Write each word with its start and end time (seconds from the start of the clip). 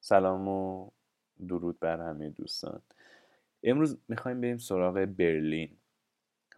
سلام 0.00 0.48
و 0.48 0.90
درود 1.48 1.80
بر 1.80 2.00
همه 2.00 2.30
دوستان. 2.30 2.82
امروز 3.62 3.98
می‌خوایم 4.08 4.40
بریم 4.40 4.58
سراغ 4.58 4.94
برلین. 4.94 5.76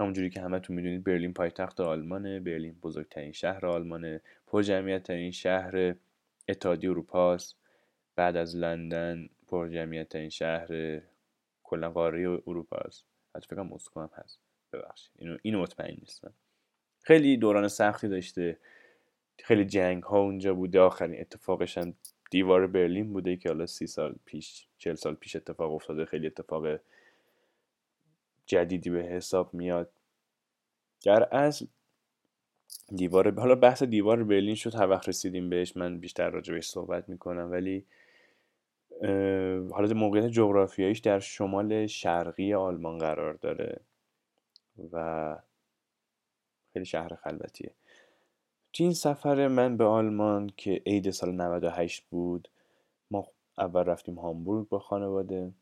همونجوری 0.00 0.30
که 0.30 0.41
همه 0.41 0.59
تو 0.59 0.73
می‌دونید 0.73 1.05
برلین 1.05 1.32
پایتخت 1.32 1.80
آلمانه 1.80 2.41
برلین 2.41 2.73
بزرگترین 2.82 3.32
شهر 3.32 3.66
آلمانه 3.66 4.20
پر 4.46 4.62
ترین 4.98 5.30
شهر 5.30 5.95
اتحادیه 6.48 6.91
اروپاست 6.91 7.57
بعد 8.16 8.36
از 8.36 8.57
لندن 8.57 9.29
پر 9.48 9.68
ترین 10.05 10.29
شهر 10.29 11.00
کلا 11.62 11.91
قاره 11.91 12.41
اروپا 12.46 12.79
حتی 13.39 13.46
فکر 13.48 13.62
مسکو 13.62 14.01
هم 14.01 14.10
هست. 14.15 14.38
ببخشید. 14.73 15.10
اینو 15.19 15.38
اینو 15.42 15.62
مطمئن 15.62 15.96
نیستم. 16.01 16.33
خیلی 17.02 17.37
دوران 17.37 17.69
سختی 17.69 18.09
داشته. 18.09 18.59
خیلی 19.45 19.65
جنگ 19.65 20.02
ها 20.02 20.19
اونجا 20.19 20.55
بوده. 20.55 20.80
آخرین 20.80 21.20
اتفاقش 21.20 21.79
هم 21.79 21.95
دیوار 22.30 22.66
برلین 22.66 23.12
بوده 23.12 23.37
که 23.37 23.48
حالا 23.48 23.66
سی 23.66 23.87
سال 23.87 24.15
پیش 24.24 24.66
چل 24.79 24.95
سال 24.95 25.15
پیش 25.15 25.37
اتفاق 25.37 25.73
افتاده. 25.73 26.05
خیلی 26.05 26.27
اتفاق 26.27 26.80
جدیدی 28.46 28.91
به 28.91 29.02
حساب 29.02 29.55
میاد. 29.55 29.91
در 31.05 31.34
اصل 31.34 31.66
دیوار 32.95 33.41
حالا 33.41 33.55
بحث 33.55 33.82
دیوار 33.82 34.24
برلین 34.24 34.55
شد. 34.55 34.74
هر 34.74 34.88
وقت 34.88 35.09
رسیدیم 35.09 35.51
بهش 35.51 35.77
من 35.77 36.01
بیشتر 36.01 36.30
راجع 36.30 36.55
بهش 36.55 36.68
صحبت 36.68 37.09
می‌کنم. 37.09 37.51
ولی 37.51 37.87
حالا 39.73 39.95
موقعیت 39.95 40.27
جغرافیاییش 40.27 40.98
در 40.98 41.19
شمال 41.19 41.87
شرقی 41.87 42.55
آلمان 42.55 42.98
قرار 42.98 43.34
داره 43.34 43.80
و 44.93 45.37
خیلی 46.73 46.85
شهر 46.85 47.15
خلوتیه. 47.15 47.74
تو 48.73 48.85
این 48.85 48.93
سفر 48.93 49.49
من 49.49 49.77
به 49.77 49.85
آلمان 49.85 50.51
که 50.57 50.82
عید 50.87 51.10
سال 51.10 51.35
98 51.35 52.05
بود 52.10 52.49
ما 53.10 53.27
اول 53.59 53.85
رفتیم 53.85 54.15
هامبورگ 54.15 54.68
با 54.68 54.79
خانواده. 54.79 55.52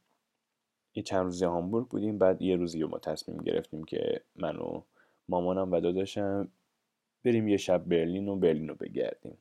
یه 0.95 1.03
چند 1.03 1.25
روزی 1.25 1.45
هامبورگ 1.45 1.89
بودیم 1.89 2.19
بعد 2.19 2.43
یه 2.43 2.56
روزی 2.56 2.84
ما 2.84 2.98
تصمیم 2.98 3.39
گرفتیم 3.39 3.84
که 3.84 4.21
من 4.37 4.56
و 4.56 4.83
مامانم 5.28 5.73
و 5.73 5.81
داداشم 5.81 6.48
بریم 7.25 7.48
یه 7.48 7.56
شب 7.56 7.84
برلین 7.84 8.28
و 8.28 8.37
برلین 8.37 8.69
رو 8.69 8.75
بگردیم. 8.75 9.39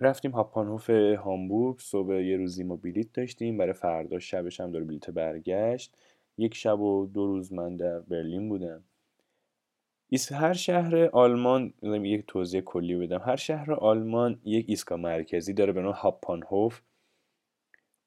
رفتیم 0.00 0.30
هاپانهوف 0.30 0.90
هامبورگ 0.90 1.78
صبح 1.78 2.14
یه 2.14 2.36
روزی 2.36 2.64
ما 2.64 2.76
بلیت 2.76 3.12
داشتیم 3.12 3.56
برای 3.58 3.72
فردا 3.72 4.18
شبش 4.18 4.60
هم 4.60 4.72
داره 4.72 4.84
بلیت 4.84 5.10
برگشت. 5.10 5.94
یک 6.38 6.54
شب 6.54 6.80
و 6.80 7.06
دو 7.06 7.26
روز 7.26 7.52
من 7.52 7.76
در 7.76 8.00
برلین 8.00 8.48
بودم. 8.48 8.84
هر 10.32 10.52
شهر 10.52 10.96
آلمان 10.96 11.74
یک 11.82 12.24
توضیح 12.26 12.60
کلی 12.60 12.96
بدم. 12.96 13.20
هر 13.24 13.36
شهر 13.36 13.72
آلمان 13.72 14.40
یک 14.44 14.66
ایستگاه 14.68 14.98
مرکزی 14.98 15.52
داره 15.52 15.72
به 15.72 15.82
نام 15.82 15.92
هاپانهوف 15.92 16.80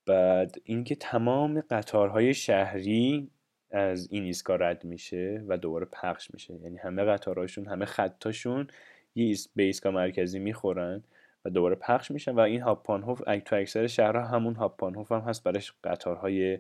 بعد 0.06 0.56
اینکه 0.64 0.96
تمام 0.96 1.62
قطارهای 1.62 2.34
شهری 2.34 3.30
از 3.72 4.08
این 4.12 4.24
ایستگاه 4.24 4.58
رد 4.58 4.86
میشه 4.86 5.44
و 5.48 5.58
دوباره 5.58 5.86
پخش 5.86 6.32
میشه. 6.34 6.54
یعنی 6.54 6.78
همه 6.78 7.04
قطارهاشون 7.04 7.66
همه 7.66 7.86
خطاشون 7.86 8.68
یه 9.16 9.38
به 9.56 9.64
ایستگاه 9.64 9.94
مرکزی 9.94 10.40
می‌خورن. 10.40 11.04
و 11.46 11.50
دوباره 11.50 11.76
پخش 11.76 12.12
میشن 12.12 12.32
و 12.32 12.40
این 12.40 12.62
هاپانهوف 12.62 13.22
تو 13.46 13.56
اکثر 13.56 13.88
شهرها 13.88 14.28
همون 14.28 14.56
هاپانهوف 14.56 15.12
هم 15.12 15.20
هست 15.20 15.44
برای 15.44 15.62
قطارهای 15.84 16.60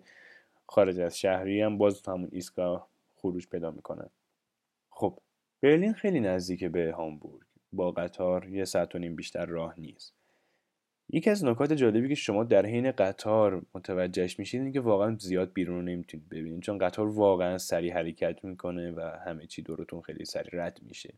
خارج 0.68 1.00
از 1.00 1.20
شهری 1.20 1.62
هم 1.62 1.78
باز 1.78 2.02
تو 2.02 2.12
همون 2.12 2.30
ایستگاه 2.32 2.90
خروج 3.16 3.48
پیدا 3.48 3.72
می‌کنن 3.72 4.10
خب 4.90 5.20
برلین 5.62 5.94
خیلی 5.94 6.20
نزدیکه 6.20 6.70
به 6.70 6.92
هامبورگ. 6.92 7.42
با 7.74 7.92
قطار 7.92 8.50
یه 8.50 8.66
ساعت 8.66 8.96
و 8.96 9.00
نیم 9.00 9.16
بیشتر 9.16 9.46
راه 9.46 9.80
نیست. 9.80 10.14
یکی 11.10 11.30
از 11.30 11.46
نکات 11.46 11.74
جالبی 11.74 12.10
که 12.10 12.16
شما 12.16 12.44
در 12.44 12.66
حین 12.66 12.92
قطار 12.92 13.62
متوجهش 13.76 14.40
میشید 14.40 14.62
اینه 14.62 14.74
که 14.74 14.80
واقعا 14.80 15.16
زیاد 15.20 15.54
بیرون 15.54 15.76
رو 15.76 15.82
نمی‌تونید 15.82 16.30
ببینید 16.30 16.62
چون 16.62 16.78
قطار 16.78 17.08
واقعا 17.08 17.58
سریع 17.58 17.94
حرکت 17.94 18.46
می‌کنه 18.46 18.92
و 18.92 19.02
همه 19.26 19.46
چی 19.46 19.62
دورتون 19.62 20.02
خیلی 20.02 20.26
سریع 20.26 20.50
رد 20.54 20.80
میشه. 20.82 21.14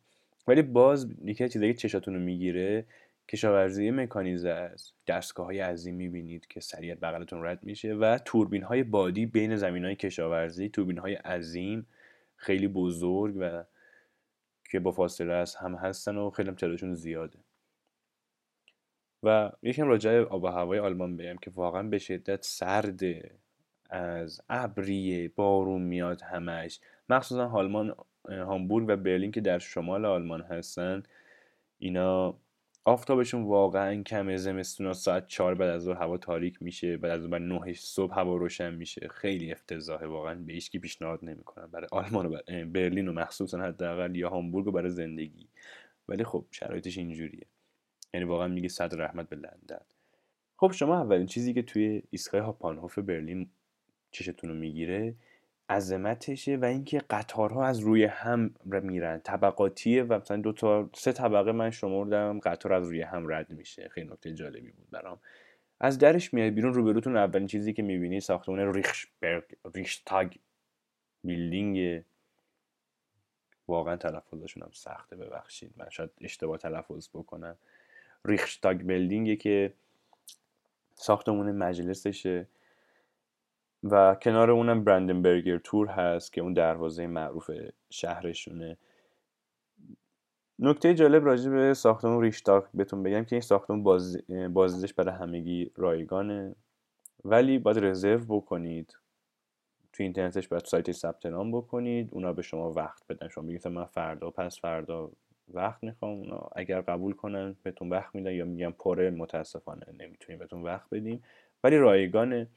ولی 0.48 0.62
باز 0.62 1.08
یکی 1.24 1.44
از 1.44 1.52
چیزایی 1.52 1.74
که 1.74 1.80
چشاتون 1.80 2.14
رو 2.14 2.20
می‌گیره 2.20 2.86
کشاورزی 3.32 3.92
مکانیزه 3.92 4.50
است. 4.50 4.94
دستگاه 5.08 5.46
های 5.46 5.60
عظیم 5.60 5.96
می‌بینید 5.96 6.48
که 6.48 6.60
سریع 6.60 6.96
بغلتون 6.96 7.46
رد 7.46 7.64
میشه 7.64 7.94
و 7.94 8.18
توربین 8.26 8.64
های 8.64 8.84
بادی 8.84 9.26
بین 9.26 9.56
زمین 9.56 9.86
های 9.86 9.96
کشاورزی 9.96 10.70
توربین 10.70 10.98
های 10.98 11.14
عظیم 11.14 11.88
خیلی 12.36 12.68
بزرگ 12.68 13.36
و 13.40 13.64
که 14.72 14.80
با 14.80 14.92
فاصله 14.92 15.34
از 15.34 15.56
هم 15.56 15.76
هستن 15.76 16.18
و 16.18 16.30
خیلی 16.30 16.52
تعدادشون 16.52 16.96
زیاده. 16.96 17.40
و 19.24 19.52
یکم 19.62 19.88
راجع 19.88 20.20
آب 20.20 20.44
و 20.44 20.48
هوای 20.48 20.80
آلمان 20.80 21.18
بگم 21.18 21.38
که 21.38 21.52
واقعا 21.56 21.84
به 21.84 21.98
شدت 21.98 22.44
سرده 22.44 23.32
از 23.90 24.42
ابریه 24.50 25.30
بارون 25.36 25.82
میاد 25.82 26.22
همش. 26.22 26.80
مخصوصا 27.10 27.48
هالمان 27.48 27.96
هامبورگ 28.30 28.86
و 28.88 28.96
برلین 28.96 29.32
که 29.32 29.42
در 29.42 29.60
شمال 29.60 30.06
آلمان 30.06 30.42
هستن 30.42 31.04
اینا 31.80 32.38
آفتابشون 32.86 33.44
واقعا 33.44 34.04
کمه 34.04 34.38
زمستون 34.38 34.94
ساعت 34.94 35.28
چهار 35.28 35.56
بعد 35.56 35.70
از 35.70 35.82
ظهر 35.82 35.98
هوا 35.98 36.18
تاریک 36.18 36.62
میشه 36.62 36.98
بعد 36.98 37.12
از 37.12 37.26
اون 37.26 37.48
نه 37.48 37.74
صبح 37.74 38.20
هوا 38.20 38.36
روشن 38.36 38.74
میشه. 38.74 39.08
خیلی 39.08 39.52
افتضاحه 39.52 40.08
واقعا 40.08 40.36
به 40.36 40.54
هیچ 40.54 40.72
پیشنهاد 40.72 41.20
نمی‌کنم. 41.24 41.70
برای 41.72 41.88
آلمان 41.92 42.26
و 42.26 42.38
برلین 42.66 43.08
و 43.08 43.14
مخصوصا 43.14 43.62
حداقل 43.62 44.16
یا 44.16 44.30
هامبورگ 44.30 44.68
و 44.68 44.72
برای 44.72 44.90
زندگی. 44.90 45.48
ولی 46.10 46.24
خب 46.24 46.46
شرایطش 46.52 46.98
اینجوریه. 46.98 47.46
یعنی 48.14 48.26
واقعا 48.26 48.48
میگه 48.48 48.68
صد 48.68 49.02
رحمت 49.02 49.30
به 49.30 49.36
لندن. 49.36 49.82
خب 50.58 50.72
شما 50.72 51.02
اولین 51.02 51.26
چیزی 51.26 51.54
که 51.54 51.62
توی 51.62 52.04
ایستگاه 52.10 52.42
هاپانهوف 52.42 53.00
برلین 53.00 53.50
چشتون 54.12 54.50
رو 54.50 54.56
می‌گیره 54.56 55.16
عظمتشه 55.72 56.56
و 56.56 56.66
اینکه 56.66 57.02
قطارها 57.10 57.66
از 57.66 57.80
روی 57.80 58.04
هم 58.04 58.54
میرن. 58.66 59.20
طبقاتیه 59.20 60.04
و 60.04 60.14
مثلا 60.14 60.38
دو 60.38 60.54
تا 60.54 60.90
سه 60.94 61.12
طبقه 61.12 61.52
من 61.52 61.70
شمردم 61.70 62.40
قطار 62.40 62.74
از 62.74 62.88
روی 62.88 63.02
هم 63.02 63.34
رد 63.34 63.50
میشه. 63.50 63.90
خیلی 63.90 64.10
نکته 64.10 64.34
جالبی 64.34 64.72
بود 64.72 64.90
برام. 64.92 65.20
از 65.80 65.98
درش 65.98 66.34
میاد 66.34 66.54
بیرون 66.54 66.74
روبروتون 66.74 67.18
اولین 67.18 67.48
چیزی 67.48 67.74
که 67.74 67.84
می‌بینی 67.84 68.20
ساختمان 68.20 68.74
ریخشبرگ 68.74 69.44
ریشتاگ 69.76 70.34
بیلدینگ. 71.24 72.04
واقعا 73.68 73.96
تلفظشون 73.96 74.64
هم 74.64 74.70
سخته 74.74 75.16
ببخشید. 75.16 75.74
من 75.78 75.90
شاید 75.90 76.10
اشتباه 76.22 76.58
تلفظ 76.58 77.10
بکنم. 77.14 77.56
ریخشتاگ 78.26 78.78
بیلدینگه 78.78 79.36
که 79.36 79.74
ساختمون 80.96 81.52
مجلسشه. 81.52 82.48
و 83.84 84.16
کنار 84.16 84.52
اونم 84.52 84.84
برندنبرگر 84.84 85.58
تور 85.58 85.88
هست 85.88 86.34
که 86.34 86.42
اون 86.42 86.54
دروازه 86.54 87.08
معروف 87.08 87.52
شهرشونه. 87.90 88.78
نکته 90.60 90.94
جالب 90.94 91.26
راجع 91.26 91.52
به 91.52 91.74
ساختمون 91.74 92.22
ریشتاک 92.22 92.66
بهتون 92.74 93.04
بگم 93.04 93.24
که 93.24 93.36
این 93.36 93.42
ساختمون 93.42 93.84
باز... 93.84 94.22
بازدیدش 94.54 94.94
برای 94.94 95.16
همگی 95.16 95.72
رایگانه. 95.76 96.56
ولی 97.26 97.60
باید 97.60 97.86
رزرو 97.86 98.26
بکنید. 98.26 98.98
تو 99.94 100.04
اینترنتش 100.04 100.48
باید 100.48 100.66
سایت 100.66 100.92
ثبت 100.92 101.26
نام 101.26 101.52
بکنید. 101.52 102.10
اونا 102.12 102.34
به 102.34 102.42
شما 102.42 102.72
وقت 102.72 103.04
بدن. 103.10 103.28
شما 103.28 103.44
بگید 103.44 103.68
من 103.68 103.86
فردا 103.86 104.30
پس 104.30 104.60
فردا 104.60 105.12
وقت 105.48 105.84
می‌خوام. 105.84 106.12
اونا 106.12 106.50
اگر 106.56 106.82
قبول 106.82 107.14
کنن 107.14 107.56
بهتون 107.64 107.90
وقت 107.90 108.16
میدن 108.16 108.32
یا 108.32 108.46
میگن 108.46 108.72
پره 108.72 109.10
متاسفانه 109.10 109.86
نمی‌تونیم 110.00 110.40
بهتون 110.40 110.64
وقت 110.64 110.90
بدیم. 110.92 111.24
ولی 111.64 111.78
رایگانه. 111.78 112.48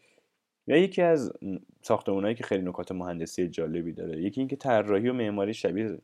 یا 0.66 0.76
یکی 0.76 1.02
از 1.02 1.32
ساختمانهایی 1.82 2.34
که 2.34 2.44
خیلی 2.44 2.62
نکات 2.62 2.92
مهندسی 2.92 3.48
جالبی 3.48 3.92
داره 3.92 4.22
یکی 4.22 4.40
اینکه 4.40 4.56
طراحی 4.56 5.08
و 5.08 5.12
معماری 5.12 5.54
شبیه 5.54 5.98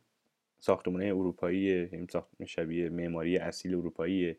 ساختمانهای 0.60 1.10
اروپایی 1.10 1.88
یعنی 1.92 2.06
شبیه 2.46 2.88
معماری 2.88 3.36
اصیل 3.36 3.74
اروپاییه 3.74 4.36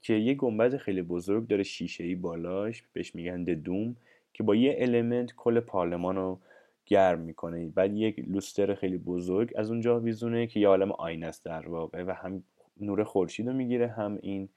که 0.00 0.14
یه 0.14 0.34
گنبد 0.34 0.76
خیلی 0.76 1.02
بزرگ 1.02 1.46
داره 1.46 1.62
شیشه 1.62 2.04
ای 2.04 2.14
بالاش 2.14 2.82
بهش 2.92 3.14
میگن 3.14 3.44
dome 3.44 3.96
که 4.32 4.42
با 4.42 4.54
یه 4.54 4.76
المنت 4.78 5.32
کل 5.36 5.60
پارلمان 5.60 6.16
رو 6.16 6.40
گرم 6.86 7.18
می‌کنه. 7.18 7.68
بعد 7.68 7.94
یک 7.94 8.18
لوستر 8.18 8.74
خیلی 8.74 8.98
بزرگ 8.98 9.52
از 9.56 9.70
اونجا 9.70 10.00
آویزونه 10.00 10.46
که 10.46 10.60
یه 10.60 10.68
عالم 10.68 10.92
آینه 10.92 11.26
است 11.26 11.44
در 11.44 11.68
واقع 11.68 12.02
و 12.02 12.10
هم 12.10 12.42
نور 12.80 13.04
خورشید 13.04 13.46
رو 13.46 13.52
می‌گیره 13.52 13.88
هم 13.88 14.18
این 14.22 14.48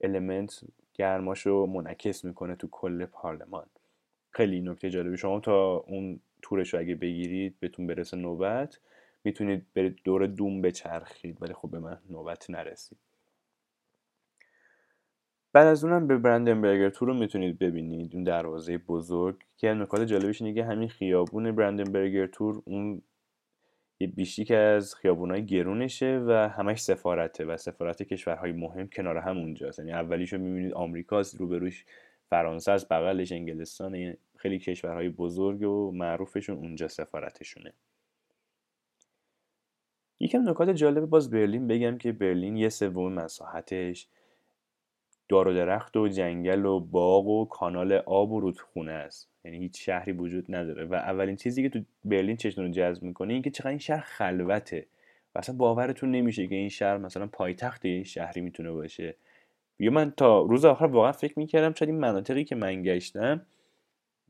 المنت 0.00 0.60
گرماش 0.94 1.46
رو 1.46 1.66
منعکس 1.66 2.24
می‌کنه 2.24 2.54
تو 2.54 2.68
کل 2.70 3.06
پارلمان. 3.06 3.66
خیلی 4.30 4.60
نکته 4.60 4.90
جالبی. 4.90 5.16
شما 5.16 5.40
تا 5.40 5.76
اون 5.76 6.20
تورش 6.42 6.74
رو 6.74 6.80
اگه 6.80 6.94
بگیرید 6.94 7.60
بهتون 7.60 7.86
برسه 7.86 8.16
نوبت 8.16 8.78
می‌تونید 9.24 9.66
برید 9.74 9.98
دور 10.04 10.26
دوم 10.26 10.62
بچرخید 10.62 11.42
ولی 11.42 11.54
خب 11.54 11.70
به 11.70 11.78
من 11.78 11.98
نوبت 12.10 12.50
نرسید. 12.50 12.98
بعد 15.52 15.66
از 15.66 15.84
اونم 15.84 16.06
به 16.06 16.16
برندنبرگر 16.16 16.90
تور 16.90 17.08
رو 17.08 17.14
می‌تونید 17.14 17.58
ببینید 17.58 18.14
اون 18.14 18.24
دروازه 18.24 18.78
بزرگ. 18.78 19.36
که 19.56 19.68
نکات 19.68 20.00
جالبش 20.00 20.42
اینه 20.42 20.54
که 20.54 20.64
همین 20.64 20.88
خیابون 20.88 21.52
برندنبرگر 21.52 22.26
تور 22.26 22.62
اون 22.64 23.02
یه 24.00 24.06
بیشتی 24.06 24.44
که 24.44 24.56
از 24.56 24.94
خیابونای 24.94 25.46
گرونشه 25.46 26.24
و 26.26 26.30
همش 26.30 26.80
سفارته 26.80 27.44
و 27.44 27.56
سفارت 27.56 28.02
کشورهای 28.02 28.52
مهم 28.52 28.88
کنار 28.88 29.16
هم 29.16 29.38
اونجاست 29.38 29.78
یعنی 29.78 29.92
اولیشو 29.92 30.38
می‌بینید 30.38 30.72
آمریکاست 30.72 31.36
روبروش 31.40 31.84
فرانسه 32.30 32.72
از 32.72 32.88
بغلش 32.88 33.32
انگلستان 33.32 33.94
یعنی 33.94 34.16
خیلی 34.36 34.58
کشورهای 34.58 35.08
بزرگ 35.08 35.62
و 35.62 35.92
معروفشون 35.92 36.56
اونجا 36.56 36.88
سفارتشونه. 36.88 37.72
یکم 40.20 40.48
نکات 40.48 40.70
جالب 40.70 41.04
باز 41.04 41.30
برلین 41.30 41.66
بگم 41.66 41.98
که 41.98 42.12
برلین 42.12 42.56
یه 42.56 42.68
سوم 42.68 43.12
مساحتش 43.12 44.08
دار 45.28 45.48
و 45.48 45.54
درخت 45.54 45.96
و 45.96 46.08
جنگل 46.08 46.66
و 46.66 46.80
باغ 46.80 47.26
و 47.26 47.44
کانال 47.44 47.92
آب 47.92 48.32
و 48.32 48.40
رودخونه 48.40 48.92
است. 48.92 49.30
یعنی 49.44 49.58
هیچ 49.58 49.84
شهری 49.84 50.12
وجود 50.12 50.54
نداره. 50.54 50.84
و 50.84 50.94
اولین 50.94 51.36
چیزی 51.36 51.62
که 51.62 51.68
تو 51.68 51.84
برلین 52.04 52.36
چشتون 52.36 52.64
رو 52.64 52.70
جذب 52.70 53.02
می‌کنه 53.02 53.32
این 53.32 53.42
که 53.42 53.50
چقدر 53.50 53.70
این 53.70 53.78
شهر 53.78 54.00
خلوته 54.00 54.86
و 55.34 55.38
اصلا 55.38 55.56
باورتون 55.56 56.10
نمیشه 56.10 56.46
که 56.46 56.54
این 56.54 56.68
شهر 56.68 56.96
مثلا 56.96 57.26
پایتخت 57.26 57.84
یه 57.84 58.02
شهری 58.02 58.40
می‌تونه 58.40 58.70
باشه. 58.70 59.16
یا 59.78 59.90
من 59.90 60.10
تا 60.10 60.42
روز 60.42 60.64
آخر 60.64 60.84
واقعا 60.84 61.12
فکر 61.12 61.38
می‌کردم 61.38 61.74
شاید 61.74 61.90
این 61.90 62.00
مناطقی 62.00 62.44
که 62.44 62.54
من 62.54 62.82
گشتم 62.82 63.46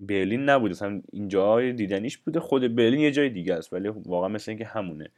برلین 0.00 0.48
نبوده. 0.48 0.72
مثلا 0.72 1.02
اینجا 1.12 1.70
دیدنیش 1.70 2.18
بوده 2.18 2.40
خود 2.40 2.74
برلین 2.74 3.00
یه 3.00 3.10
جای 3.10 3.28
دیگه 3.28 3.54
است 3.54 3.72
ولی 3.72 3.88
واقعا 3.88 4.28
مثل 4.28 4.50
اینکه 4.50 4.64
همونه. 4.64 5.10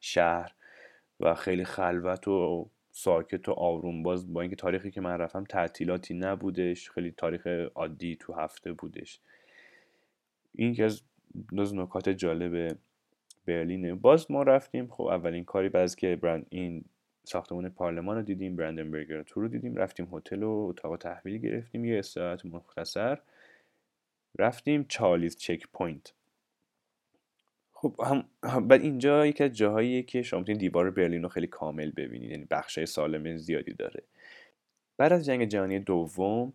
شهر 0.00 0.52
و 1.20 1.34
خیلی 1.34 1.64
خلوت 1.64 2.28
و 2.28 2.68
ساکت 2.90 3.48
و 3.48 3.52
آروم 3.52 4.02
باز 4.02 4.32
با 4.32 4.40
اینکه 4.40 4.56
تاریخی 4.56 4.90
که 4.90 5.00
من 5.00 5.18
رفتم 5.18 5.44
تعطیلاتی 5.44 6.14
نبودش 6.14 6.90
خیلی 6.90 7.10
تاریخ 7.10 7.46
عادی 7.74 8.16
تو 8.16 8.32
هفته 8.32 8.72
بودش. 8.72 9.20
این 10.54 10.74
که 10.74 10.84
از 10.84 11.02
دوز 11.56 11.74
نکات 11.74 12.08
جالب 12.08 12.76
برلینه. 13.46 13.94
باز 13.94 14.30
ما 14.30 14.42
رفتیم 14.42 14.86
خب 14.86 15.04
اولین 15.04 15.44
کاری 15.44 15.68
بعد 15.68 15.94
که 15.94 16.16
برند 16.16 16.46
این 16.50 16.84
ساختمان 17.24 17.68
پارلمان 17.68 18.16
رو 18.16 18.22
دیدیم 18.22 18.56
Brandenburger 18.56 19.22
Tor 19.22 19.40
رو 19.40 19.48
دیدیم 19.48 19.76
رفتیم 19.76 20.08
هتل 20.12 20.42
و 20.42 20.50
اتاق 20.50 20.96
تحویل 20.96 21.38
گرفتیم 21.38 21.84
یه 21.84 21.98
استراحت 21.98 22.46
مختصر. 22.46 23.18
رفتیم 24.38 24.84
Charlie's 24.88 25.36
Checkpoint. 25.36 26.12
خب 27.72 28.00
هم 28.00 28.68
بعد 28.68 28.82
اینجا 28.82 29.26
یکی 29.26 29.44
از 29.44 29.52
جاهاییه 29.52 30.02
که 30.02 30.22
شما 30.22 30.40
می‌تونید 30.40 30.60
دیوار 30.60 30.90
برلین 30.90 31.22
رو 31.22 31.28
خیلی 31.28 31.46
کامل 31.46 31.90
ببینید 31.90 32.30
یعنی 32.30 32.46
بخشای 32.50 32.86
سالم 32.86 33.36
زیادی 33.36 33.72
داره. 33.72 34.02
بعد 34.96 35.12
از 35.12 35.24
جنگ 35.24 35.44
جهانی 35.44 35.78
دوم 35.78 36.52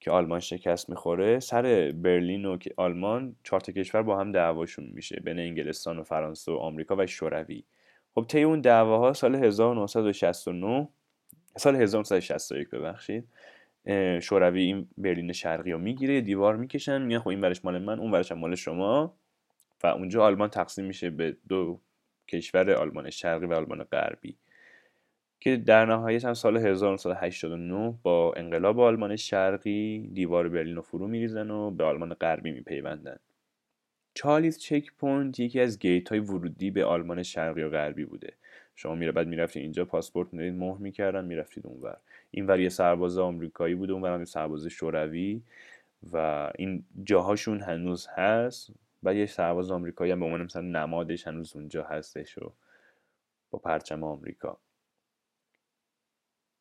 که 0.00 0.10
آلمان 0.10 0.40
شکست 0.40 0.90
می‌خوره 0.90 1.40
سر 1.40 1.92
برلین 1.92 2.44
و 2.44 2.56
که 2.56 2.74
آلمان 2.76 3.36
چهار 3.42 3.62
کشور 3.62 4.02
با 4.02 4.20
هم 4.20 4.32
دعواشون 4.32 4.90
میشه 4.94 5.20
بین 5.24 5.38
انگلستان 5.38 5.98
و 5.98 6.02
فرانسه 6.02 6.52
و 6.52 6.54
آمریکا 6.54 6.96
و 6.96 7.06
شوروی. 7.06 7.64
خب 8.16 8.26
طی 8.28 8.42
اون 8.42 8.62
دعواها 8.62 9.12
سال 9.12 9.34
1969 9.34 10.88
سال 11.58 11.76
1961 11.76 12.70
ببخشید 12.70 13.28
شوروی 14.22 14.62
این 14.62 14.88
برلین 14.98 15.32
شرقی 15.32 15.72
رو 15.72 15.78
می‌گیره 15.78 16.20
دیوار 16.20 16.56
می‌کشن 16.56 17.02
میگن 17.02 17.20
خب 17.20 17.28
این 17.28 17.40
ورش 17.40 17.64
مال 17.64 17.78
من 17.84 18.00
اون 18.00 18.12
ورش 18.12 18.32
مال 18.32 18.54
شما. 18.54 19.16
و 19.84 19.86
اونجا 19.86 20.24
آلمان 20.24 20.50
تقسیم 20.50 20.84
میشه 20.84 21.10
به 21.10 21.36
دو 21.48 21.80
کشور 22.28 22.72
آلمان 22.72 23.10
شرقی 23.10 23.46
و 23.46 23.54
آلمان 23.54 23.84
غربی 23.84 24.38
که 25.40 25.56
در 25.56 25.86
نهایت 25.86 26.24
هم 26.24 26.34
سال 26.34 26.56
1989 26.56 27.98
با 28.02 28.34
انقلاب 28.36 28.80
آلمان 28.80 29.16
شرقی 29.16 30.10
دیوار 30.14 30.48
برلین 30.48 30.76
رو 30.76 30.82
فرو 30.82 31.08
میریزن 31.08 31.50
و 31.50 31.70
به 31.70 31.84
آلمان 31.84 32.14
غربی 32.14 32.52
میپیوندن. 32.52 33.16
Charlie's 34.16 34.58
Checkpoint 34.58 35.40
یکی 35.40 35.60
از 35.60 35.78
gate 35.78 36.08
های 36.08 36.18
ورودی 36.18 36.70
به 36.70 36.84
آلمان 36.84 37.22
شرقی 37.22 37.62
و 37.62 37.70
غربی 37.70 38.04
بوده. 38.04 38.32
شما 38.74 38.94
میره 38.94 39.12
بعد 39.12 39.28
می‌رفتید 39.28 39.62
اینجا 39.62 39.84
پاسپورت 39.84 40.34
میرید 40.34 40.54
مهر 40.54 40.78
می‌کردن 40.78 41.24
می‌رفتید 41.24 41.66
اونور. 41.66 41.96
اینور 42.30 42.60
یه 42.60 42.68
سرباز 42.68 43.18
آمریکایی 43.18 43.74
بوده 43.74 43.92
اونور 43.92 44.14
هم 44.14 44.18
یه 44.18 44.24
سرباز 44.24 44.66
شوروی 44.66 45.42
و 46.12 46.48
این 46.58 46.84
جاهاشون 47.04 47.60
هنوز 47.60 48.06
هست 48.06 48.70
و 49.02 49.14
یه 49.14 49.26
سرباز 49.26 49.70
آمریکایی 49.70 50.12
هم 50.12 50.20
به 50.20 50.26
عنوان 50.26 50.42
مثلا 50.42 50.62
نمادش 50.62 51.26
هنوز 51.26 51.56
اونجا 51.56 51.82
هستش 51.82 52.38
و 52.38 52.52
با 53.50 53.58
پرچم 53.58 54.04
آمریکا. 54.04 54.58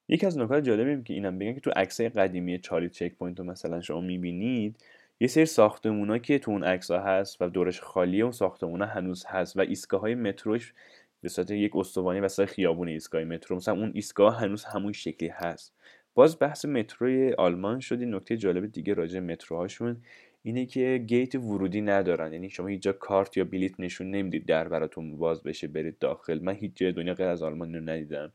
یکی 0.08 0.26
از 0.26 0.38
نکات 0.38 0.64
جالبی 0.64 1.04
که 1.04 1.14
اینم 1.14 1.40
بگم 1.40 1.54
که 1.54 1.60
تو 1.60 1.72
عکسای 1.76 2.10
قدیمی 2.10 2.60
Charlie 2.60 2.90
Checkpoint 2.90 3.40
رو 3.40 3.46
مثلا 3.46 3.82
شما 3.82 4.02
می‌بینید 4.02 4.84
یه 5.20 5.28
سری 5.28 5.46
ساختمونا 5.46 6.18
که 6.18 6.40
تو 6.40 6.52
اون 6.52 6.64
عکس 6.64 6.92
هست 6.92 7.42
و 7.42 7.50
دورش 7.50 7.82
خالیه 7.82 8.24
اون 8.24 8.32
ساختمونا 8.32 8.86
هنوز 8.86 9.26
هست 9.26 9.58
و 9.58 9.60
ایستگاه 9.60 10.02
های 10.02 10.16
متروش 10.16 10.74
به 11.22 11.30
صورت 11.30 11.52
یک 11.52 11.76
استوانه 11.76 12.22
وسط 12.22 12.46
خیابون 12.46 12.88
ایستگاه 12.88 13.24
مترو 13.24 13.56
مثلا 13.56 13.74
اون 13.74 13.92
ایستگاه 13.94 14.40
هنوز 14.40 14.64
همون 14.64 14.92
شکلی 14.92 15.30
هست. 15.30 15.74
باز 16.14 16.40
بحث 16.40 16.66
متروی 16.66 17.34
آلمان 17.34 17.80
شد 17.80 18.02
نکته 18.02 18.38
جالب 18.38 18.72
دیگه 18.72 18.94
راجع 18.94 19.20
متروهاشون 19.20 19.98
اینه 20.44 20.66
که 20.66 21.04
گیت 21.08 21.36
ورودی 21.36 21.82
ندارن. 21.82 22.34
یعنی 22.34 22.50
شما 22.50 22.68
هیچ 22.68 22.82
جا 22.82 22.92
کارت 22.92 23.38
یا 23.38 23.44
بلیت 23.44 23.80
نشون 23.80 24.12
نمی‌دید 24.12 24.46
در 24.46 24.68
براتون 24.68 25.18
باز 25.18 25.44
بشه 25.44 25.68
برید 25.68 26.00
داخل. 26.00 26.40
من 26.40 26.54
هیچ 26.54 26.72
جای 26.76 26.92
دنیا 26.92 27.14
غیر 27.14 27.28
از 27.28 27.44
آلمان 27.44 27.74
رو 27.76 27.82
ندیدم. 27.82 28.32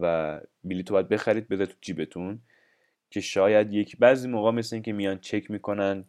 و 0.00 0.40
بلیط 0.64 0.90
رو 0.90 0.94
باید 0.94 1.08
بخرید 1.08 1.48
بذارید 1.48 1.70
تو 1.70 1.78
جیبتون. 1.80 2.40
که 3.12 3.20
شاید 3.20 3.72
یک 3.72 3.96
بعضی 3.96 4.28
موقع 4.28 4.50
مثل 4.50 4.80
که 4.80 4.92
میان 4.92 5.18
چک 5.18 5.50
می‌کنن 5.50 6.04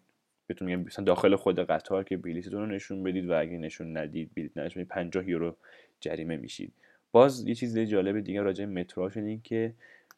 بهتون 0.48 0.68
میگن 0.68 0.84
مثلا 0.84 1.06
داخل 1.06 1.36
خود 1.36 1.60
قطار 1.60 2.04
که 2.04 2.18
بلیتتون 2.18 2.62
رو 2.62 2.66
نشون 2.66 3.04
بدید 3.04 3.30
و 3.30 3.40
اگه 3.40 3.58
نشون 3.58 3.98
ندید 3.98 4.32
بلیت 4.36 4.58
نشون 4.58 4.84
50 4.84 5.30
یورو 5.30 5.56
جریمه 6.00 6.38
میشید. 6.38 6.74
باز 7.12 7.48
یه 7.48 7.56
چیز 7.56 7.80
جالب 7.80 8.20
دیگه 8.20 8.42
راجع 8.42 8.66
مترو 8.66 9.12
این 9.16 9.42
که 9.42 9.74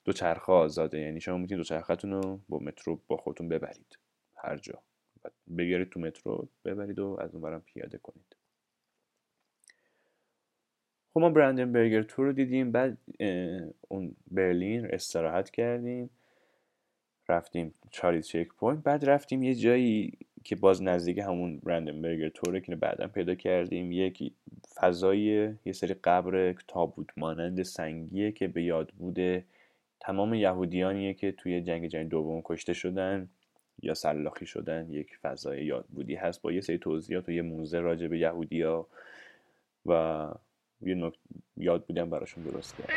دوچرخه 0.05 0.51
آزاده. 0.51 0.99
یعنی 0.99 1.21
شما 1.21 1.37
می‌تونید 1.37 1.59
دوچرخه‌تون 1.59 2.11
رو 2.11 2.39
با 2.49 2.59
مترو 2.59 2.99
با 3.07 3.17
خودتون 3.17 3.49
ببرید. 3.49 3.97
هر 4.35 4.57
جا. 4.57 4.79
بگیرید 5.57 5.89
تو 5.89 5.99
مترو 5.99 6.47
ببرید 6.65 6.99
و 6.99 7.17
از 7.21 7.35
اون 7.35 7.59
پیاده 7.59 7.97
کنید. 7.97 8.35
خب 11.13 11.19
ما 11.19 11.29
Brandenburger 11.29 12.03
Tor 12.03 12.25
رو 12.25 12.33
دیدیم 12.33 12.71
بعد 12.71 12.97
اون 13.87 14.15
برلین 14.31 14.85
استراحت 14.85 15.49
کردیم. 15.49 16.09
رفتیم 17.29 17.73
Charlie's 17.91 18.27
Checkpoint 18.27 18.83
بعد 18.83 19.09
رفتیم 19.09 19.43
یه 19.43 19.55
جایی 19.55 20.17
که 20.43 20.55
باز 20.55 20.83
نزدیک 20.83 21.17
همون 21.17 21.59
Brandenburger 21.63 22.29
Tor 22.29 22.53
ه 22.53 22.61
که 22.61 22.75
بعدا 22.75 23.07
پیدا 23.07 23.35
کردیم. 23.35 23.91
یک 23.91 24.33
فضای 24.75 25.21
یه 25.65 25.73
سری 25.73 25.93
قبر 25.93 26.55
تابوت 26.67 27.07
مانند 27.17 27.63
سنگیه 27.63 28.31
که 28.31 28.47
به 28.47 28.63
یاد 28.63 28.91
بوده 28.91 29.43
تمام 29.99 30.33
یهودیانیه 30.33 31.13
که 31.13 31.31
توی 31.31 31.61
جنگ 31.61 31.87
جنگ 31.87 32.09
دوم 32.09 32.41
کشته 32.45 32.73
شدن 32.73 33.29
یا 33.81 33.93
سلاخی 33.93 34.45
شدن. 34.45 34.89
یک 34.89 35.17
فضای 35.21 35.65
یادبودی 35.65 36.15
هست 36.15 36.41
با 36.41 36.51
یه 36.51 36.61
سری 36.61 36.77
توضیحات 36.77 37.29
و 37.29 37.31
یه 37.31 37.41
موزه 37.41 37.79
راجع 37.79 38.07
به 38.07 38.19
یهودیا 38.19 38.87
و 39.85 40.27
یه 40.81 40.95
نکت 40.95 41.17
یاد 41.57 41.85
بودم 41.85 42.09
براشون 42.09 42.43
درست 42.43 42.77
کرد. 42.77 42.89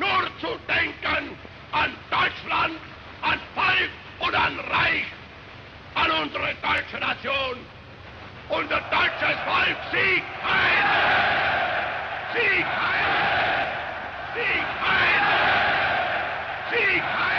Nur 0.00 0.22
zu 0.40 0.58
denken 0.66 1.36
an 1.72 1.90
Deutschland, 2.10 2.78
an 3.20 3.38
Volk 3.54 3.90
und 4.18 4.34
an 4.34 4.58
Reich, 4.60 5.04
an 5.94 6.10
unsere 6.22 6.54
deutsche 6.62 6.98
Nation. 6.98 7.56
Unser 8.48 8.80
deutsches 8.90 9.38
Volk 9.46 9.76
Sieg 9.92 10.24
ein! 10.42 10.86
Sieg 12.32 12.66
ein! 12.66 13.66
Sieg 14.34 14.66
ein! 14.82 15.22
Sieg 16.70 17.02
ein! 17.02 17.29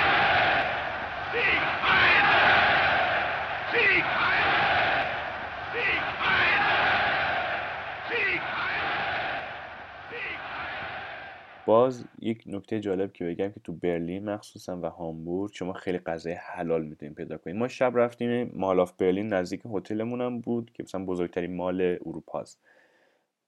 باز 11.66 12.06
یک 12.20 12.44
نکته 12.48 12.80
جالب 12.80 13.14
که 13.14 13.26
بگم 13.26 13.50
که 13.50 13.60
تو 13.60 13.74
برلین 13.74 14.30
مخصوصا 14.30 14.80
و 14.82 14.86
هامبورگ 14.86 15.52
شما 15.54 15.74
خیلی 15.74 15.98
غذای 15.98 16.34
حلال 16.34 16.86
می‌تونید 16.86 17.16
پیدا 17.16 17.38
کنید. 17.38 17.56
ما 17.56 17.68
شب 17.68 17.92
رفتیم 17.96 18.52
Mall 18.56 18.80
of 18.80 18.94
Berlin 18.94 19.34
نزدیک 19.34 19.62
هتلمون 19.74 20.22
هم 20.22 20.40
بود 20.40 20.72
که 20.74 20.84
مثلا 20.84 21.06
بزرگترین 21.06 21.56
mall 21.56 21.82
اروپاست 22.06 22.60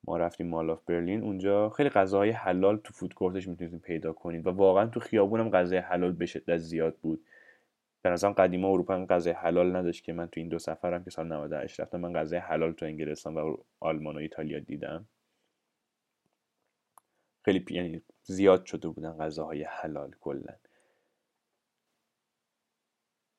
ما 0.04 0.18
رفتیم 0.18 0.48
Mall 0.48 0.70
of 0.70 0.82
Berlin 0.86 1.22
اونجا 1.22 1.70
خیلی 1.70 1.90
غذاهای 1.90 2.30
حلال 2.30 2.78
تو 2.78 2.94
food 2.94 3.14
court 3.14 3.38
ش 3.38 3.48
می‌تونید 3.48 3.82
پیدا 3.82 4.14
کنید 4.14 4.48
و 4.48 4.50
واقعا 4.50 4.86
تو 4.86 5.00
خیابون 5.00 5.40
هم 5.40 5.50
غذای 5.50 5.78
حلال 5.78 6.12
به 6.12 6.26
شدت 6.26 6.58
زیاد 6.58 6.96
بود. 7.02 7.26
به 8.02 8.10
نظرم 8.10 8.34
قدیما 8.34 8.70
اروپا 8.70 8.94
هم 8.94 9.06
غذای 9.06 9.34
حلال 9.34 9.76
نداشت 9.76 10.04
که 10.04 10.14
من 10.14 10.28
تو 10.28 10.40
این 10.40 10.50
دو 10.50 10.60
سفرم 10.60 11.04
که 11.04 11.10
سال 11.10 11.28
98 11.28 11.80
رفتم 11.80 12.00
من 12.00 12.14
غذای 12.14 12.40
حلال 12.40 12.72
تو 12.72 12.86
انگلستان 12.86 13.36
و 13.36 13.58
آلمان 13.80 14.16
و 14.16 14.20
ایتالیا 14.20 14.60
دیدم. 14.60 15.06
خیلی 17.46 17.66
یعنی 17.70 18.02
زیاد 18.24 18.66
شده 18.66 18.88
بودن 18.88 19.18
غذاهای 19.18 19.64
حلال 19.64 20.16
کلا. 20.22 20.54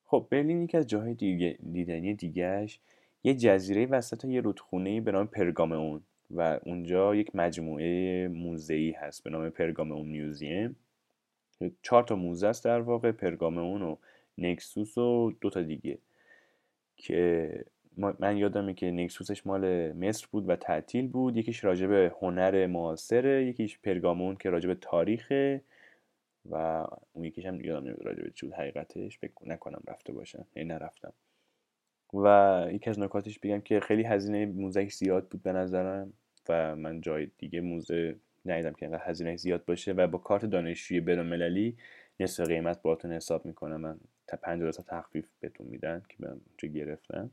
خب 0.05 0.27
برلین 0.31 0.63
یکی 0.63 0.77
از 0.77 0.87
جاهای 0.87 1.15
دیگه 1.15 1.59
دیدنی 1.73 2.15
دیگهش 2.15 2.81
یه 3.25 3.35
جزیره 3.35 3.87
وسط 3.87 4.25
یه 4.25 4.41
رودخونه 4.41 5.01
به 5.01 5.13
نام 5.13 5.27
پرگامون 5.27 6.03
و 6.31 6.61
اونجا 6.65 7.15
یک 7.15 7.37
مجموعه 7.37 8.29
موزه‌ای 8.29 8.91
هست 8.91 9.25
به 9.25 9.31
نام 9.31 9.51
پرگامون 9.51 10.07
میوزیم. 10.07 10.77
چهار 11.83 12.03
تا 12.03 12.17
موزه 12.17 12.47
است 12.47 12.65
در 12.65 12.81
واقع 12.81 13.13
پرگامون 13.13 13.83
و 13.83 13.97
نکسوس 14.39 14.99
و 14.99 15.33
دو 15.41 15.51
تا 15.51 15.63
دیگه 15.63 15.99
که 16.97 17.65
من 17.97 18.37
یادمه 18.37 18.75
که 18.75 18.91
نکسوسش 18.91 19.47
مال 19.47 19.93
مصر 19.93 20.27
بود 20.31 20.49
و 20.49 20.57
تعطیل 20.57 21.09
بود. 21.09 21.37
یکیش 21.37 21.65
راجب 21.65 21.93
هنر 21.93 22.67
معاصره 22.67 23.47
یکیش 23.47 23.79
پرگامون 23.79 24.37
که 24.37 24.51
راجب 24.51 24.75
تاریخه 24.75 25.63
و 26.51 26.87
اون 27.13 27.25
یکیش 27.25 27.47
هم 27.47 27.61
یادم 27.61 27.87
نمیاد 27.87 28.03
راجب 28.03 28.29
چی 28.29 28.51
حقیقتش 28.51 29.19
فکر 29.19 29.33
نکنم 29.47 29.83
رفته 29.89 30.13
باشم 30.13 30.47
یعنی 30.57 30.69
نرفتم. 30.69 31.13
و 32.15 32.67
یکی 32.73 32.91
از 32.91 32.99
نکاتش 32.99 33.39
بگم 33.39 33.61
که 33.61 33.81
خیلی 33.81 34.03
هزینه 34.03 34.47
موزه 34.47 34.89
زیاد 34.89 35.29
بود 35.29 35.43
به 35.43 35.53
نظرم 35.53 36.13
و 36.49 36.77
من 36.77 37.01
جای 37.01 37.31
دیگه 37.39 37.61
موزه 37.61 38.17
ندیدم 38.47 38.73
که 38.73 38.87
اینقدر 38.87 39.11
هزینه 39.11 39.37
زیاد 39.37 39.65
باشه 39.65 39.93
و 39.93 40.07
با 40.07 40.19
کارت 40.19 40.45
دانشجوی 40.45 41.01
مللی 41.01 41.77
نصف 42.21 42.47
قیمت 42.47 42.83
باهاتون 42.83 43.13
حساب 43.13 43.47
می‌کنم. 43.47 43.81
من 43.81 44.01
تا 44.27 44.37
50 44.37 44.71
تا 44.71 44.83
تخفیف 44.83 45.29
بهتون 45.41 45.67
میدن 45.67 46.03
که 46.09 46.17
من 46.19 46.29
اونجا 46.29 46.69
گرفتم. 46.69 47.31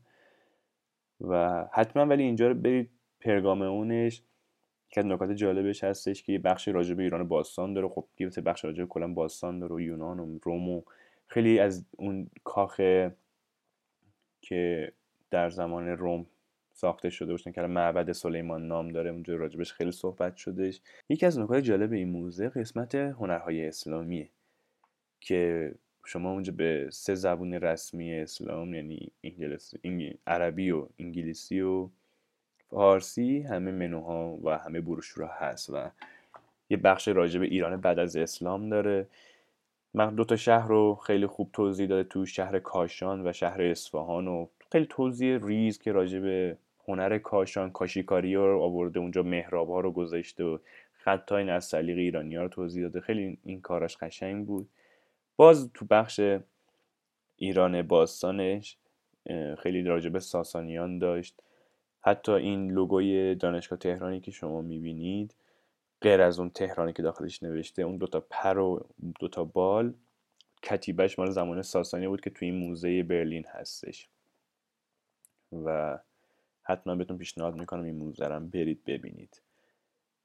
و 1.28 1.64
حتما 1.72 2.06
ولی 2.06 2.22
اینجا 2.22 2.48
رو 2.48 2.54
برید 2.54 2.90
پرگامونش 3.20 4.22
که 4.88 5.00
از 5.00 5.06
نکات 5.06 5.30
جالبش 5.30 5.84
هستش 5.84 6.22
که 6.22 6.38
بخش 6.38 6.68
راجع 6.68 6.94
به 6.94 7.02
ایران 7.02 7.28
باستان 7.28 7.74
داره. 7.74 7.88
خب 7.88 8.04
یه 8.18 8.28
بخش 8.28 8.64
راجع 8.64 8.84
کلا 8.84 9.08
باستان 9.08 9.58
داره 9.58 9.74
و 9.74 9.80
یونان 9.80 10.20
و 10.20 10.38
روم 10.42 10.68
و 10.68 10.82
خیلی 11.26 11.58
از 11.58 11.84
اون 11.96 12.30
کاخ 12.44 12.80
که 14.40 14.92
در 15.30 15.50
زمان 15.50 15.88
روم 15.88 16.26
ساخته 16.72 17.10
شده 17.10 17.32
باشن 17.32 17.52
که 17.52 17.60
معبد 17.60 18.12
سلیمان 18.12 18.68
نام 18.68 18.88
داره 18.88 19.10
اونجا 19.10 19.36
راجبش 19.36 19.72
خیلی 19.72 19.92
صحبت 19.92 20.36
شدش 20.36 20.80
یکی 21.08 21.26
از 21.26 21.38
نکات 21.38 21.62
جالب 21.62 21.92
این 21.92 22.08
موزه 22.08 22.48
قسمت 22.48 22.94
هنرهای 22.94 23.66
اسلامیه 23.66 24.30
که 25.20 25.74
شما 26.04 26.32
اونجا 26.32 26.52
به 26.56 26.88
سه 26.92 27.14
زبون 27.14 27.54
رسمی 27.54 28.14
اسلام 28.14 28.74
یعنی 28.74 29.10
انگلیسی 29.24 30.18
عربی 30.26 30.70
و 30.70 30.86
انگلیسی 30.98 31.60
و 31.60 31.88
فارسی 32.70 33.40
همه 33.40 33.70
منوها 33.70 34.38
و 34.42 34.58
همه 34.58 34.80
بروشورها 34.80 35.32
هست 35.34 35.70
و 35.70 35.90
یه 36.70 36.76
بخش 36.76 37.08
راجع 37.08 37.40
به 37.40 37.46
ایران 37.46 37.80
بعد 37.80 37.98
از 37.98 38.16
اسلام 38.16 38.68
داره. 38.68 39.06
من 39.94 40.14
دو 40.14 40.24
تا 40.24 40.36
شهر 40.36 40.68
رو 40.68 40.94
خیلی 40.94 41.26
خوب 41.26 41.50
توضیح 41.52 41.86
داده 41.86 42.08
تو 42.08 42.26
شهر 42.26 42.58
کاشان 42.58 43.26
و 43.26 43.32
شهر 43.32 43.62
اصفهان 43.62 44.28
و 44.28 44.46
خیلی 44.72 44.86
توضیح 44.86 45.38
ریز 45.42 45.78
که 45.78 45.92
راجع 45.92 46.20
به 46.20 46.56
هنر 46.88 47.18
کاشان 47.18 47.70
کاشیکاری 47.70 48.34
رو 48.34 48.60
آورده 48.60 49.00
اونجا 49.00 49.22
محراب 49.22 49.70
ها 49.70 49.80
رو 49.80 49.92
گذاشته 49.92 50.44
و 50.44 50.58
خطای 50.92 51.50
از 51.50 51.64
سلیق 51.64 51.96
ایرانی 51.96 52.36
ها 52.36 52.42
رو 52.42 52.48
توضیح 52.48 52.82
داده. 52.82 53.00
خیلی 53.00 53.38
این 53.44 53.60
کارش 53.60 53.96
قشنگ 53.96 54.46
بود. 54.46 54.68
باز 55.36 55.70
تو 55.74 55.84
بخش 55.90 56.20
ایران 57.36 57.82
باستانش 57.82 58.76
خیلی 59.58 59.82
راجع 59.82 60.08
به 60.10 60.20
ساسانیان 60.20 60.98
داشت. 60.98 61.42
حتی 62.00 62.32
این 62.32 62.70
لوگوی 62.70 63.34
دانشگاه 63.34 63.78
تهرانی 63.78 64.20
که 64.20 64.30
شما 64.30 64.60
می‌بینید 64.60 65.34
غیر 66.00 66.20
از 66.20 66.38
اون 66.38 66.50
تهرانی 66.50 66.92
که 66.92 67.02
داخلش 67.02 67.42
نوشته 67.42 67.82
اون 67.82 67.96
دوتا 67.96 68.20
پر 68.30 68.58
و 68.58 68.86
دوتا 69.20 69.44
بال 69.44 69.94
کتیبش 70.62 71.18
مال 71.18 71.30
زمان 71.30 71.62
ساسانی 71.62 72.08
بود 72.08 72.20
که 72.20 72.30
توی 72.30 72.50
این 72.50 72.58
موزه 72.58 73.02
برلین 73.02 73.44
هستش. 73.48 74.08
و 75.52 75.98
حتما 76.62 76.94
بهتون 76.94 77.18
پیشنهاد 77.18 77.54
می‌کنم 77.54 77.84
این 77.84 77.96
موزه 77.96 78.28
رو 78.28 78.40
برید 78.40 78.84
ببینید. 78.84 79.42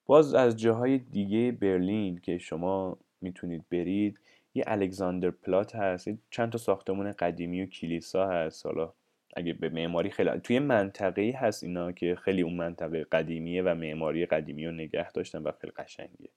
باز 0.05 0.33
از 0.33 0.57
جاهای 0.57 0.97
دیگه 0.97 1.51
برلین 1.51 2.17
که 2.17 2.37
شما 2.37 2.97
می‌تونید 3.21 3.65
برید 3.71 4.19
یه 4.57 4.63
الکساندر 4.67 5.31
پلات 5.31 5.75
هست 5.75 6.09
چند 6.29 6.51
تا 6.51 6.57
ساختمون 6.57 7.11
قدیمی 7.11 7.63
و 7.63 7.65
کلیسا 7.65 8.27
هست. 8.27 8.65
حالا 8.65 8.93
اگه 9.35 9.53
به 9.53 9.69
معماری 9.69 10.09
خیلی 10.09 10.29
توی 10.43 10.59
منطقه 10.59 11.33
هست 11.37 11.63
اینا 11.63 11.91
که 11.91 12.15
خیلی 12.15 12.41
اون 12.41 12.53
منطقه 12.53 13.03
قدیمیه 13.03 13.63
و 13.63 13.75
معماری 13.75 14.25
قدیمی 14.25 14.65
رو 14.65 14.71
نگه 14.71 15.11
داشتن 15.11 15.43
و 15.43 15.51
خیلی 15.61 15.73
قشنگه. 15.77 16.29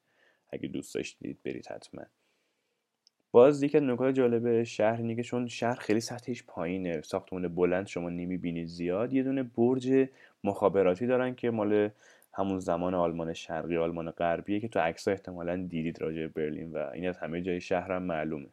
اگه 0.50 0.68
دوست 0.68 0.94
داشتید 0.94 1.38
برید 1.44 1.66
حتما. 1.66 2.02
باز 3.32 3.64
از 3.64 3.76
نکات 3.76 4.14
جالب 4.14 4.62
شهر 4.62 4.96
اینه 4.96 5.16
که 5.16 5.22
چون 5.22 5.46
شهر 5.46 5.74
خیلی 5.74 6.00
سطحش 6.00 6.44
پایینه 6.46 7.00
ساختمون 7.00 7.48
بلند 7.48 7.86
شما 7.86 8.10
نمی‌بینید 8.10 8.66
زیاد 8.66 9.12
یه 9.12 9.22
دونه 9.22 9.42
برج 9.42 10.08
مخابراتی 10.44 11.06
دارن 11.06 11.34
که 11.34 11.50
مال 11.50 11.90
همون 12.32 12.58
زمان 12.58 12.94
آلمان 12.94 13.32
شرقی 13.32 13.76
آلمان 13.76 14.10
غربیه 14.10 14.60
که 14.60 14.68
تو 14.68 14.78
عکس 14.80 15.08
احتمالا 15.08 15.56
دیدید 15.56 16.02
راجع 16.02 16.26
برلین 16.26 16.72
و 16.72 16.90
این 16.94 17.08
از 17.08 17.18
همه 17.18 17.42
جای 17.42 17.60
شهرم 17.60 18.02
معلومه. 18.02 18.49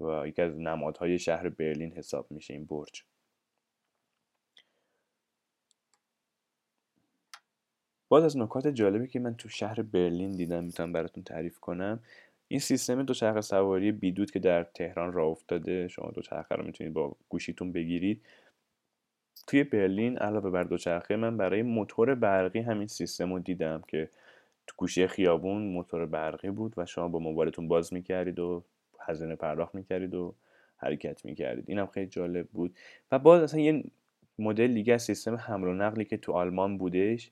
و 0.00 0.28
یکی 0.28 0.42
از 0.42 0.58
نمادهای 0.58 1.18
شهر 1.18 1.48
برلین 1.48 1.92
حساب 1.92 2.30
میشه 2.30 2.54
این 2.54 2.64
برج. 2.64 3.04
باز 8.08 8.24
از 8.24 8.36
نکات 8.36 8.68
جالبی 8.68 9.08
که 9.08 9.20
من 9.20 9.34
تو 9.34 9.48
شهر 9.48 9.82
برلین 9.82 10.32
دیدم 10.32 10.64
می‌تونم 10.64 10.92
براتون 10.92 11.22
تعریف 11.22 11.58
کنم. 11.58 12.02
این 12.48 12.60
سیستم 12.60 13.02
دوچرخه 13.02 13.40
سواری 13.40 13.92
بیدود 13.92 14.30
که 14.30 14.38
در 14.38 14.64
تهران 14.64 15.12
راه 15.12 15.26
افتاده 15.26 15.88
شما 15.88 16.10
دوچرخه 16.10 16.54
رو 16.54 16.64
می‌تونید 16.64 16.92
با 16.92 17.16
گوشیتون 17.28 17.72
بگیرید. 17.72 18.22
توی 19.46 19.64
برلین 19.64 20.18
علاوه 20.18 20.50
بر 20.50 20.64
دوچرخه 20.64 21.16
من 21.16 21.36
برای 21.36 21.62
موتور 21.62 22.14
برقی 22.14 22.60
همین 22.60 22.86
سیستم 22.86 23.32
رو 23.32 23.38
دیدم 23.38 23.82
که 23.88 24.10
تو 24.66 24.74
گوشه 24.76 25.06
خیابون 25.06 25.62
موتور 25.62 26.06
برقی 26.06 26.50
بود 26.50 26.74
و 26.76 26.86
شما 26.86 27.08
با 27.08 27.18
موبایلتون 27.18 27.68
باز 27.68 27.92
می‌کردید 27.92 28.38
و 28.38 28.64
هزینه 29.00 29.36
پرداخت 29.36 29.74
می‌کردید 29.74 30.14
و 30.14 30.34
حرکت 30.76 31.24
می‌کردید. 31.24 31.64
اینم 31.68 31.86
خیلی 31.86 32.06
جالب 32.06 32.48
بود. 32.48 32.74
و 33.12 33.18
باز 33.18 33.42
اصلا 33.42 33.60
یه 33.60 33.84
مدل 34.38 34.74
دیگه 34.74 34.94
از 34.94 35.02
سیستم 35.02 35.34
حمل 35.34 35.68
و 35.68 35.74
نقلی 35.74 36.04
که 36.04 36.16
تو 36.16 36.32
آلمان 36.32 36.78
بودش 36.78 37.30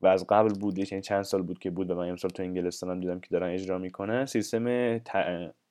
و 0.00 0.06
از 0.06 0.26
قبل 0.26 0.54
بودش 0.54 0.92
یعنی 0.92 1.02
چند 1.02 1.22
سال 1.22 1.42
بود 1.42 1.58
که 1.58 1.70
بود 1.70 1.90
و 1.90 1.94
من 1.94 2.08
امسال 2.08 2.30
تو 2.30 2.42
انگلستان 2.42 2.90
هم 2.90 3.00
دیدم 3.00 3.20
که 3.20 3.28
دارن 3.30 3.50
اجرا 3.50 3.78
می‌کنن 3.78 4.26
سیستم 4.26 4.98
ت... 4.98 5.10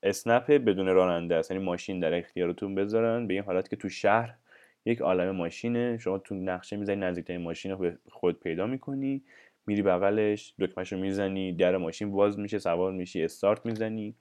اسنپ 0.04 0.52
بدون 0.52 0.88
راننده 0.88 1.36
است. 1.36 1.52
یعنی 1.52 1.64
ماشین 1.64 2.00
در 2.00 2.14
اختیارتون 2.14 2.76
بذارن 2.76 3.28
به 3.28 3.34
این 3.34 3.44
حالت 3.44 3.70
که 3.70 3.76
تو 3.76 3.90
شهر 3.90 4.36
یک 4.86 5.02
عالم 5.02 5.32
ماشینه. 5.32 5.98
شما 5.98 6.18
تو 6.18 6.36
نقشه 6.36 6.78
می‌زنی 6.78 6.96
نزدیکترین 6.96 7.42
ماشین 7.42 7.72
رو 7.72 7.92
خود 8.10 8.40
پیدا 8.40 8.68
می‌کنی. 8.68 9.22
میری 9.68 9.82
بغلش 9.82 10.54
دکمهش 10.60 10.94
رو 10.94 11.00
می‌زنی 11.00 11.54
در 11.54 11.78
ماشین 11.78 12.12
باز 12.12 12.40
میشه 12.40 12.60
سوار 12.60 12.92
میشی 12.92 13.24
استارت 13.24 13.66
می‌زنی. 13.66 14.16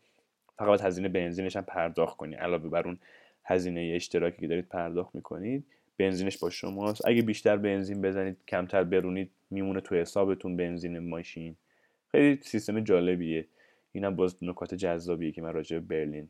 فقط 0.59 0.81
هزینه 0.81 1.09
بنزینش 1.09 1.57
هم 1.57 1.63
پرداخت 1.63 2.17
کنی. 2.17 2.35
علاوه 2.35 2.69
بر 2.69 2.83
اون 2.83 2.99
هزینه 3.45 3.93
اشتراکی 3.95 4.41
که 4.41 4.47
دارید 4.47 4.69
پرداخت 4.69 5.15
می‌کنید 5.15 5.65
بنزینش 5.99 6.39
با 6.39 6.51
شماست. 6.51 7.07
اگه 7.09 7.23
بیشتر 7.23 7.57
بنزین 7.57 8.03
بزنید 8.03 8.37
کمتر 8.49 8.85
برونید 8.85 9.31
میمونه 9.51 9.81
تو 9.81 9.95
حسابتون 9.95 10.57
بنزین 10.57 10.99
ماشین. 10.99 11.57
خیلی 12.09 12.39
سیستم 12.43 12.81
جالبیه. 12.81 13.47
اینم 13.93 14.17
باز 14.17 14.45
نکات 14.45 14.75
جذابیه 14.75 15.33
که 15.33 15.43
من 15.43 15.53
راجع 15.53 15.79
به 15.79 15.97
برلین 15.97 16.29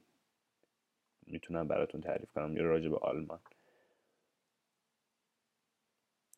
می‌تونم 1.27 1.69
براتون 1.69 2.01
تعریف 2.01 2.33
کنم. 2.33 2.57
یا 2.57 2.62
راجع 2.62 2.89
به 2.89 2.99
آلمان. 2.99 3.39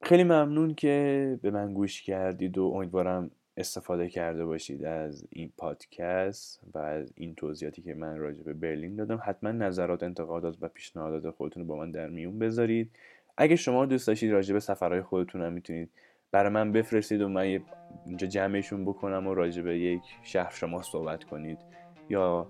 خیلی 0.04 0.25
ممنون 0.25 0.75
که 0.75 1.38
به 1.42 1.50
من 1.50 1.75
گوش 1.75 2.02
کردید 2.02 2.58
و 2.58 2.64
امیدوارم 2.64 3.30
استفاده 3.56 4.08
کرده 4.08 4.44
باشید 4.44 4.84
از 4.84 5.26
این 5.30 5.52
پادکست 5.56 6.61
و 6.75 6.78
از 6.78 7.12
این 7.16 7.34
توضیحاتی 7.34 7.82
که 7.82 7.94
من 7.94 8.18
راجع 8.18 8.42
به 8.42 8.52
برلین 8.52 8.96
دادم. 8.96 9.20
حتما 9.25 9.50
نظرات 9.50 10.02
انتقادات 10.02 10.56
و 10.61 10.68
پیشنهادات 10.68 11.30
خودتون 11.30 11.62
رو 11.62 11.68
با 11.68 11.76
من 11.76 11.90
در 11.90 12.08
میون 12.08 12.38
بذارید. 12.38 12.90
اگه 13.37 13.56
شما 13.56 13.87
دوست 13.87 14.06
داشتید 14.06 14.32
راجع 14.32 14.54
به 14.54 14.61
سفرهای 14.61 15.02
خودتون 15.02 15.42
هم 15.42 15.52
می‌تونید 15.52 15.90
برای 16.30 16.52
من 16.52 16.73
بفرستید 16.73 17.20
و 17.20 17.28
من 17.28 17.61
اینجا 18.06 18.26
جمعشون 18.26 18.84
بکنم 18.84 19.26
و 19.26 19.34
راجع 19.34 19.62
به 19.62 19.78
یک 19.78 20.02
شهر 20.23 20.50
شما 20.54 20.82
صحبت 20.82 21.25
کنید. 21.25 21.58
یا 22.08 22.46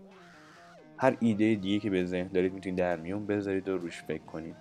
هر 0.97 1.17
ایده 1.21 1.55
دیگه 1.55 1.79
که 1.79 1.91
به 1.91 2.05
ذهن 2.05 2.29
دارید 2.29 2.53
می‌تونید 2.53 2.79
در 2.79 2.97
میون 2.97 3.27
بذارید 3.27 3.69
و 3.69 3.79
روش 3.79 4.03
فکر 4.03 4.25
کنید. 4.25 4.57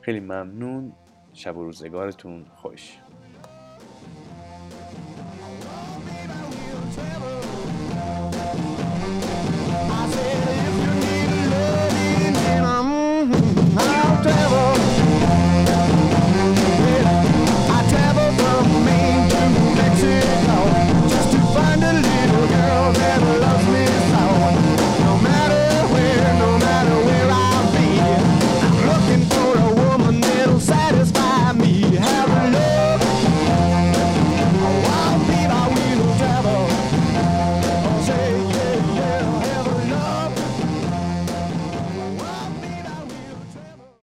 خیلی 0.00 0.20
ممنون. 0.20 0.92
شب 1.40 1.56
و 1.56 1.64
روزگارتون 1.64 2.46
خوش. 2.56 2.98